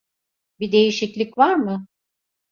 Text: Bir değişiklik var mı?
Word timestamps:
Bir 0.59 0.71
değişiklik 0.71 1.37
var 1.37 1.55
mı? 1.55 1.87